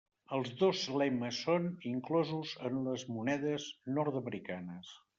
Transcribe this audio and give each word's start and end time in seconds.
Els 0.35 0.53
dos 0.61 0.85
lemes 1.01 1.41
són 1.49 1.69
inclosos 1.91 2.57
en 2.71 2.83
les 2.89 3.07
monedes 3.19 3.71
Nord-Americanes. 3.99 4.97